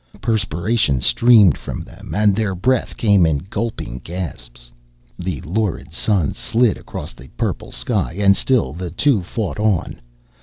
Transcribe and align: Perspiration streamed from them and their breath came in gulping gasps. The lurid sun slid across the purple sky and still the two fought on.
Perspiration 0.19 0.99
streamed 0.99 1.59
from 1.59 1.83
them 1.83 2.15
and 2.15 2.35
their 2.35 2.55
breath 2.55 2.97
came 2.97 3.23
in 3.23 3.37
gulping 3.51 3.99
gasps. 4.03 4.71
The 5.19 5.41
lurid 5.41 5.93
sun 5.93 6.33
slid 6.33 6.75
across 6.75 7.13
the 7.13 7.27
purple 7.37 7.71
sky 7.71 8.13
and 8.13 8.35
still 8.35 8.73
the 8.73 8.89
two 8.89 9.21
fought 9.21 9.59
on. 9.59 10.01